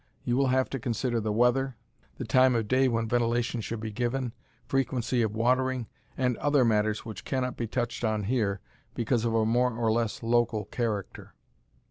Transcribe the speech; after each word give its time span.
You 0.23 0.35
will 0.35 0.47
have 0.47 0.67
to 0.71 0.79
consider 0.79 1.19
the 1.19 1.31
weather, 1.31 1.75
the 2.17 2.25
time 2.25 2.55
of 2.55 2.67
day 2.67 2.87
when 2.87 3.07
ventilation 3.07 3.61
should 3.61 3.79
be 3.81 3.91
given, 3.91 4.33
frequency 4.65 5.21
of 5.21 5.35
watering, 5.35 5.85
and 6.17 6.37
other 6.37 6.65
matters 6.65 7.05
which 7.05 7.23
cannot 7.23 7.55
be 7.55 7.67
touched 7.67 8.03
on 8.03 8.23
here 8.23 8.61
because 8.95 9.25
of 9.25 9.35
a 9.35 9.45
more 9.45 9.77
or 9.77 9.91
less 9.91 10.23
local 10.23 10.65
character. 10.65 11.35